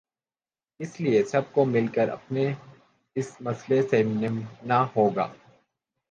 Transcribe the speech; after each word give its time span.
اس 0.79 1.01
لیے 1.01 1.23
سب 1.23 1.41
کو 1.51 1.65
مل 1.65 1.87
کر 1.87 2.09
اپنے 2.09 2.53
اس 3.15 3.41
مسئلے 3.41 3.81
سے 3.81 4.03
نمٹنا 4.03 4.85
ہو 4.95 5.09
گا۔ 5.15 5.27